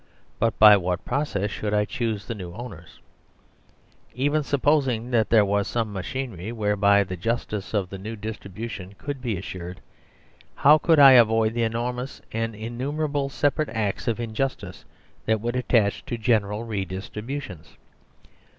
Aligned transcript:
But 0.39 0.57
by 0.57 0.77
what 0.77 1.05
process 1.05 1.51
should 1.51 1.75
I 1.75 1.85
choose 1.85 2.25
the 2.25 2.33
new 2.33 2.55
owners? 2.55 2.99
Even 4.15 4.41
supposing 4.41 5.11
that 5.11 5.29
there 5.29 5.45
was 5.45 5.67
some 5.67 5.93
ma 5.93 6.01
chinery 6.01 6.51
whereby 6.51 7.03
the 7.03 7.15
justice 7.15 7.71
of 7.75 7.87
the 7.91 7.99
new 7.99 8.15
distribution 8.15 8.95
could 8.97 9.21
be 9.21 9.37
assured, 9.37 9.79
how 10.55 10.79
could 10.79 10.97
I 10.97 11.11
avoid 11.11 11.53
the 11.53 11.61
enormous 11.61 12.19
and 12.31 12.55
innumerable 12.55 13.29
separate 13.29 13.69
acts 13.69 14.07
of 14.07 14.19
injustice 14.19 14.85
that 15.27 15.39
would 15.39 15.55
attach 15.55 16.03
togeneral 16.03 16.67
redistributions? 16.67 17.77